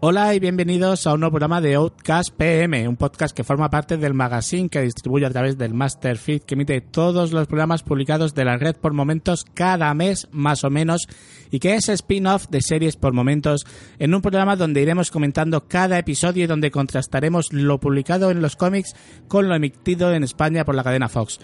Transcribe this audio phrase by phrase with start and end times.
[0.00, 3.96] Hola y bienvenidos a un nuevo programa de Outcast PM, un podcast que forma parte
[3.96, 8.44] del magazine que distribuye a través del Masterfeed que emite todos los programas publicados de
[8.44, 11.08] la red por momentos cada mes más o menos
[11.50, 13.66] y que es spin-off de series por momentos
[13.98, 18.54] en un programa donde iremos comentando cada episodio y donde contrastaremos lo publicado en los
[18.54, 18.94] cómics
[19.26, 21.40] con lo emitido en España por la cadena Fox.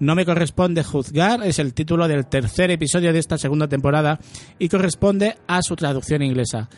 [0.00, 4.20] No me corresponde juzgar es el título del tercer episodio de esta segunda temporada
[4.58, 6.68] y corresponde a su traducción inglesa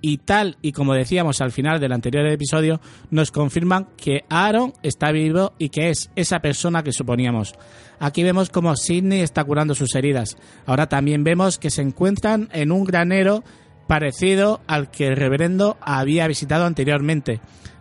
[0.00, 5.12] y tal y como decíamos al final del anterior episodio, nos confirman que Aaron está
[5.12, 7.54] vivo y que es esa persona que suponíamos.
[7.98, 10.36] Aquí vemos como Sidney está curando sus heridas.
[10.66, 13.44] Ahora también vemos que se encuentran en un granero
[13.86, 17.40] parecido al que el reverendo había visitado anteriormente.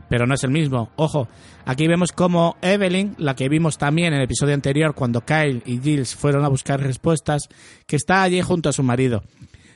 [0.09, 1.28] Pero no es el mismo, ojo.
[1.66, 5.80] Aquí vemos como Evelyn, la que vimos también en el episodio anterior cuando Kyle y
[5.80, 7.48] Giles fueron a buscar respuestas,
[7.86, 9.23] que está allí junto a su marido.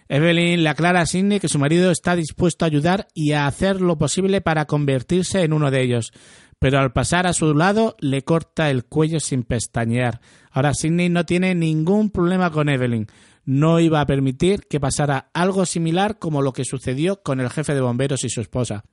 [0.07, 3.81] Evelyn le aclara a Sidney que su marido está dispuesto a ayudar y a hacer
[3.81, 6.11] lo posible para convertirse en uno de ellos,
[6.59, 10.21] pero al pasar a su lado le corta el cuello sin pestañear.
[10.51, 13.07] Ahora Sidney no tiene ningún problema con Evelyn.
[13.45, 17.73] No iba a permitir que pasara algo similar como lo que sucedió con el jefe
[17.73, 18.85] de bomberos y su esposa.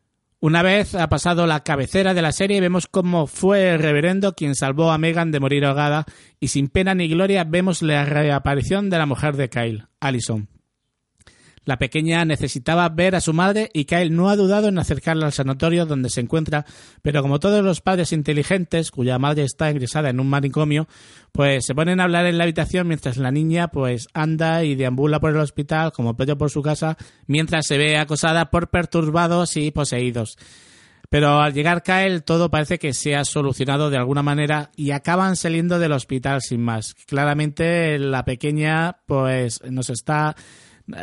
[0.43, 4.55] Una vez ha pasado la cabecera de la serie, vemos cómo fue el reverendo quien
[4.55, 6.07] salvó a Megan de morir ahogada
[6.41, 10.49] y sin pena ni gloria vemos la reaparición de la mujer de Kyle, Allison.
[11.65, 15.33] La pequeña necesitaba ver a su madre y Kyle no ha dudado en acercarla al
[15.33, 16.65] sanatorio donde se encuentra,
[17.03, 20.89] pero como todos los padres inteligentes cuya madre está ingresada en un manicomio,
[21.33, 25.21] pues se ponen a hablar en la habitación mientras la niña pues anda y deambula
[25.21, 26.97] por el hospital como Pedro por su casa,
[27.27, 30.39] mientras se ve acosada por perturbados y poseídos.
[31.11, 35.35] Pero al llegar Kyle todo parece que se ha solucionado de alguna manera y acaban
[35.37, 36.95] saliendo del hospital sin más.
[37.07, 40.37] Claramente la pequeña pues nos está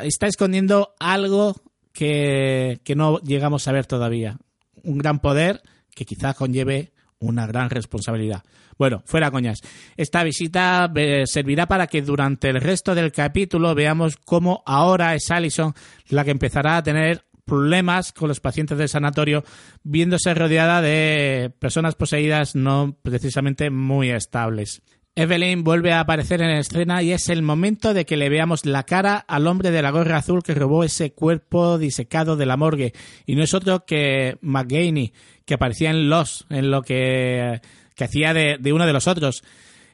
[0.04, 1.56] está escondiendo algo
[1.94, 4.38] que, no llegamos a ver todavía.
[4.84, 5.62] Un gran poder
[5.96, 8.44] que quizás conlleve una gran responsabilidad.
[8.78, 9.62] Bueno, fuera coñas.
[9.96, 15.32] Esta visita eh, servirá para que durante el resto del capítulo veamos cómo ahora es
[15.32, 15.74] Allison
[16.10, 19.44] la que empezará a tener problemas con los pacientes del sanatorio,
[19.82, 24.84] viéndose rodeada de personas poseídas no precisamente muy estables.
[25.18, 28.84] Evelyn vuelve a aparecer en escena y es el momento de que le veamos la
[28.84, 32.94] cara al hombre de la gorra azul que robó ese cuerpo disecado de la morgue.
[33.26, 35.14] Y no es otro que McGaney,
[35.44, 37.62] que aparecía en Los, en lo que,
[37.96, 39.42] que hacía de, de uno de los otros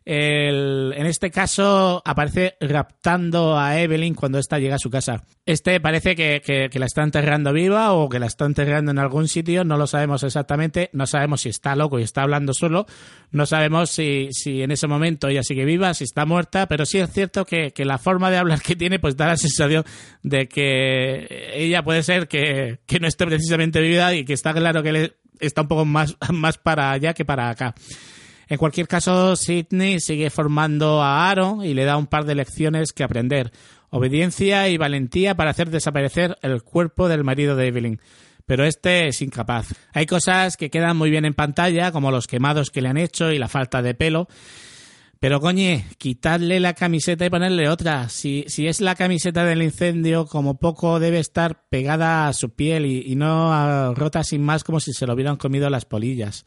[0.06, 5.24] en este caso aparece raptando a Evelyn cuando ésta llega a su casa.
[5.46, 9.64] Este parece que, la está enterrando viva o que la está enterrando en algún sitio,
[9.64, 12.86] no lo sabemos exactamente, no sabemos si está loco y está hablando solo,
[13.32, 17.12] no sabemos si, en ese momento ella sigue viva, si está muerta, pero sí es
[17.12, 19.84] cierto que, la forma de hablar que tiene pues da la sensación
[20.22, 25.14] de que ella puede ser que, no esté precisamente viva y que está claro que
[25.40, 27.76] está un poco más, más para allá que para acá.
[28.54, 32.94] En cualquier caso, Sidney sigue formando a Aaron y le da un par de lecciones
[32.94, 33.52] que aprender.
[33.90, 38.00] Obediencia y valentía para hacer desaparecer el cuerpo del marido de Evelyn.
[38.46, 39.74] Pero este es incapaz.
[39.92, 43.32] Hay cosas que quedan muy bien en pantalla, como los quemados que le han hecho
[43.32, 44.28] y la falta de pelo.
[45.20, 48.08] Pero coñe, quitarle la camiseta y ponerle otra.
[48.08, 52.86] Si, si es la camiseta del incendio, como poco debe estar pegada a su piel
[52.86, 56.46] y, y no rota sin más como si se lo hubieran comido las polillas.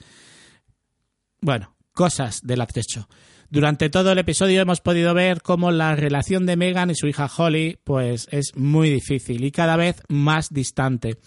[1.41, 3.09] Bueno, cosas del atrecho.
[3.49, 7.31] Durante todo el episodio hemos podido ver cómo la relación de Megan y su hija
[7.35, 11.19] Holly pues es muy difícil y cada vez más distante.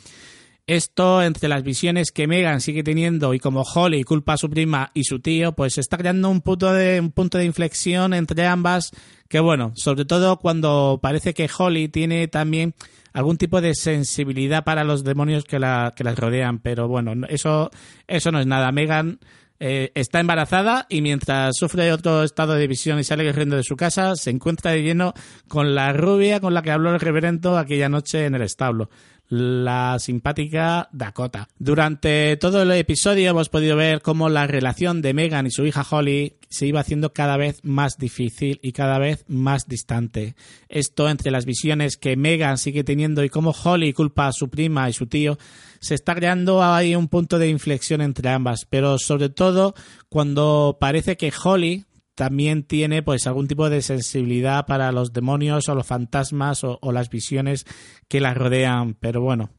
[0.67, 4.91] Esto entre las visiones que Megan sigue teniendo y como Holly culpa a su prima
[4.93, 7.01] y su tío, pues está creando un punto de,
[7.43, 8.91] inflexión entre ambas
[9.27, 12.75] que bueno, sobre todo cuando parece que Holly tiene también
[13.13, 15.57] algún tipo de sensibilidad para los demonios que
[15.95, 17.71] que las rodean, pero bueno, eso,
[18.07, 18.71] eso no es nada.
[18.71, 19.19] Megan
[19.59, 23.75] eh, está embarazada y mientras sufre otro estado de visión y sale corriendo de su
[23.75, 25.13] casa, se encuentra de lleno
[25.47, 28.89] con la rubia con la que habló el reverendo aquella noche en el establo
[29.29, 31.47] la simpática Dakota.
[31.59, 35.85] Durante todo el episodio hemos podido ver cómo la relación de Megan y su hija
[35.89, 40.35] Holly se iba haciendo cada vez más difícil y cada vez más distante.
[40.67, 44.89] Esto entre las visiones que Megan sigue teniendo y cómo Holly culpa a su prima
[44.89, 45.37] y su tío,
[45.79, 49.75] se está creando ahí un punto de inflexión entre ambas, pero sobre todo
[50.09, 51.85] cuando parece que Holly
[52.19, 57.09] también tiene pues algún tipo de sensibilidad para los demonios o los fantasmas o, las
[57.09, 57.65] visiones
[58.09, 58.95] que la rodean.
[58.95, 59.51] Pero bueno,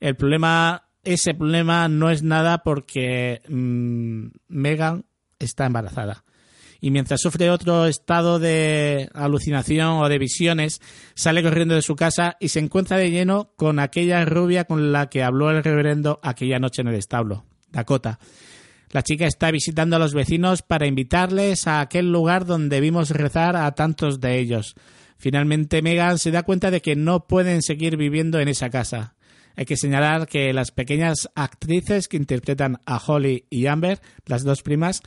[0.00, 5.04] el problema, ese problema no es nada porque mm, Megan
[5.38, 6.24] está embarazada.
[6.80, 10.80] y mientras sufre otro estado de alucinación o de visiones,
[11.14, 15.10] sale corriendo de su casa y se encuentra de lleno con aquella rubia con la
[15.10, 18.18] que habló el reverendo aquella noche en el establo, Dakota.
[18.90, 23.54] La chica está visitando a los vecinos para invitarles a aquel lugar donde vimos rezar
[23.54, 24.74] a tantos de ellos.
[25.16, 29.14] Finalmente Megan se da cuenta de que no pueden seguir viviendo en esa casa.
[29.54, 34.62] Hay que señalar que las pequeñas actrices que interpretan a Holly y Amber, las dos
[34.62, 35.02] primas,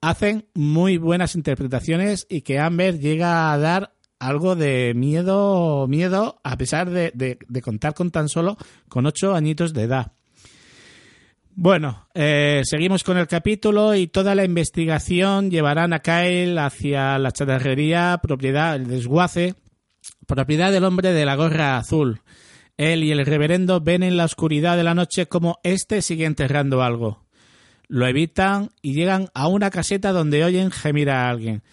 [0.00, 6.56] hacen muy buenas interpretaciones y que Amber llega a dar algo de miedo, miedo a
[6.58, 8.56] pesar de, de contar con tan solo
[8.88, 10.17] con ocho añitos de edad.
[11.60, 17.32] Bueno, eh, seguimos con el capítulo y toda la investigación llevarán a Kyle hacia la
[17.32, 19.56] chatarrería, propiedad, el desguace,
[20.28, 22.20] propiedad del hombre de la gorra azul.
[22.76, 26.80] Él y el reverendo ven en la oscuridad de la noche como éste sigue enterrando
[26.80, 27.24] algo.
[27.88, 31.64] Lo evitan y llegan a una caseta donde oyen gemir a alguien.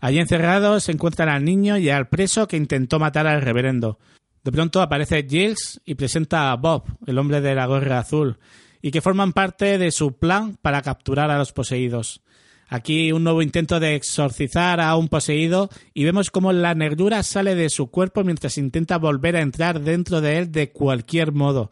[0.00, 3.98] Allí encerrados se encuentran al niño y al preso que intentó matar al reverendo.
[4.42, 8.38] De pronto aparece Giles y presenta a Bob, el hombre de la gorra azul,
[8.82, 12.22] y que forman parte de su plan para capturar a los poseídos.
[12.68, 17.56] Aquí un nuevo intento de exorcizar a un poseído y vemos cómo la negrura sale
[17.56, 21.70] de su cuerpo mientras intenta volver a entrar dentro de él de cualquier modo.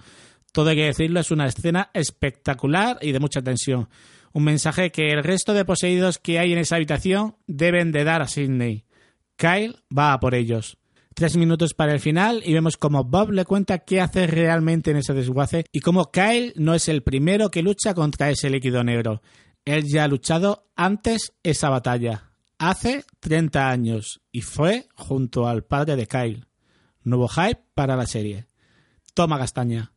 [0.53, 3.89] Todo hay que decirlo, es una escena espectacular y de mucha tensión.
[4.33, 8.21] Un mensaje que el resto de poseídos que hay en esa habitación deben de dar
[8.21, 8.85] a Sidney.
[9.37, 10.79] Kyle va a por ellos.
[11.19, 14.99] Tres minutos para el final y vemos cómo Bob le cuenta qué hace realmente en
[14.99, 19.21] ese desguace y cómo Kyle no es el primero que lucha contra ese líquido negro.
[19.65, 25.97] Él ya ha luchado antes esa batalla, hace 30 años, y fue junto al padre
[25.97, 26.47] de Kyle.
[27.03, 28.47] Nuevo hype para la serie.
[29.13, 29.91] Toma castaña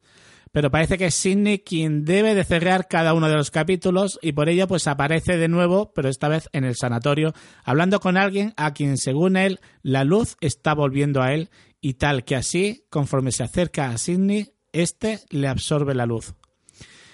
[0.51, 4.33] pero parece que es Sidney quien debe de cerrar cada uno de los capítulos y
[4.33, 7.33] por ello pues aparece de nuevo, pero esta vez en el sanatorio,
[7.63, 11.49] hablando con alguien a quien según él la luz está volviendo a él
[11.79, 16.35] y tal que así, conforme se acerca a Sidney, éste le absorbe la luz.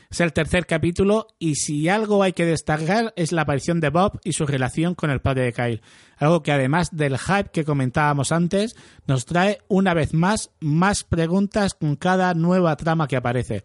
[0.09, 4.19] Es el tercer capítulo y si algo hay que destacar es la aparición de Bob
[4.23, 5.81] y su relación con el padre de Kyle.
[6.17, 8.75] Algo que además del hype que comentábamos antes,
[9.05, 13.63] nos trae una vez más más preguntas con cada nueva trama que aparece.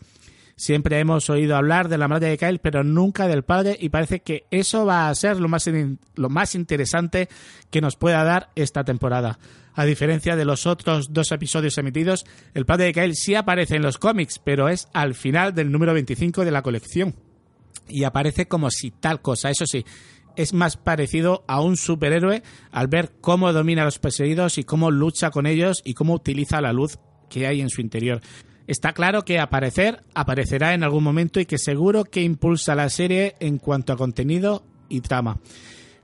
[0.62, 4.20] Siempre hemos oído hablar de la madre de Kyle, pero nunca del padre, y parece
[4.20, 5.68] que eso va a ser lo más,
[6.14, 7.28] lo más interesante
[7.72, 9.40] que nos pueda dar esta temporada.
[9.74, 12.24] A diferencia de los otros dos episodios emitidos,
[12.54, 15.94] el padre de Kyle sí aparece en los cómics, pero es al final del número
[15.94, 17.16] 25 de la colección.
[17.88, 19.84] Y aparece como si tal cosa, eso sí,
[20.36, 24.92] es más parecido a un superhéroe al ver cómo domina a los perseguidos y cómo
[24.92, 28.20] lucha con ellos y cómo utiliza la luz que hay en su interior.
[28.72, 33.34] Está claro que aparecer aparecerá en algún momento y que seguro que impulsa la serie
[33.38, 35.36] en cuanto a contenido y trama.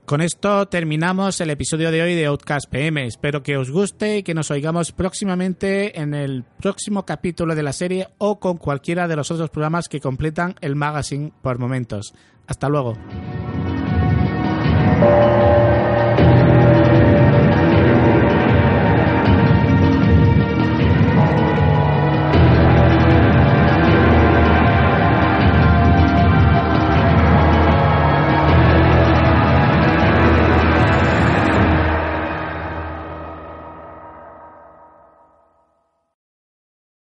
[0.05, 3.07] Con esto terminamos el episodio de hoy de Outcast PM.
[3.07, 7.73] Espero que os guste y que nos oigamos próximamente en el próximo capítulo de la
[7.73, 12.13] serie o con cualquiera de los otros programas que completan el magazine por momentos.
[12.45, 12.93] Hasta luego.